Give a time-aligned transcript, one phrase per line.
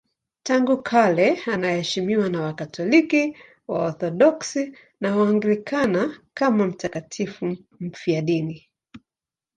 [0.43, 8.69] Tangu kale anaheshimiwa na Wakatoliki, Waorthodoksi na Waanglikana kama mtakatifu mfiadini.